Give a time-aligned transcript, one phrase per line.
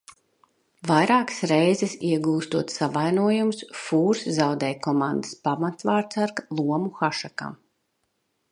[0.91, 7.61] Vairākas reizes iegūstot savainojumus, Fūrs zaudēja komandas pamatvārtsarga lomu Hašekam.